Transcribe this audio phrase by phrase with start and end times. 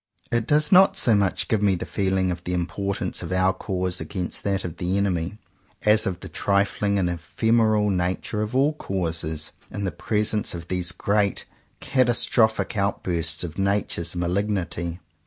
[0.31, 4.01] It does not so much give me the feeling of the importance of our cause
[4.01, 5.37] against that of the enemy,
[5.85, 10.91] as of the trifling and ephemeral nature of all causes, in the presence of these
[10.91, 11.45] great
[11.81, 14.97] catastrophic outbursts of nature's malignity.